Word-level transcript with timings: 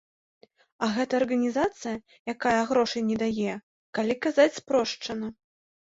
А 0.85 0.87
гэта 0.95 1.13
арганізацыя, 1.21 1.93
якая 2.35 2.55
грошай 2.71 3.01
не 3.11 3.17
дае, 3.23 3.53
калі 4.01 4.13
казаць 4.29 4.51
спрошчана. 4.61 5.27